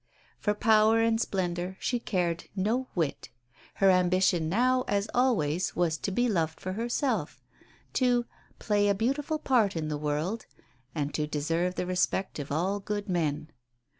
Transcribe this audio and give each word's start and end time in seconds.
For 0.39 0.55
power 0.55 0.99
and 0.99 1.21
splendour 1.21 1.77
she 1.79 1.99
cared 1.99 2.45
no 2.55 2.87
whit. 2.95 3.29
Her 3.75 3.91
ambition 3.91 4.49
now, 4.49 4.83
as 4.87 5.07
always, 5.13 5.75
was 5.75 5.95
to 5.99 6.09
be 6.09 6.27
loved 6.27 6.59
for 6.59 6.73
herself, 6.73 7.39
to 7.93 8.25
"play 8.57 8.87
a 8.89 8.95
beautiful 8.95 9.37
part 9.37 9.75
in 9.75 9.89
the 9.89 9.99
world," 9.99 10.47
and 10.95 11.13
to 11.13 11.27
deserve 11.27 11.75
the 11.75 11.85
respect 11.85 12.39
of 12.39 12.51
all 12.51 12.79
good 12.79 13.07
men. 13.09 13.49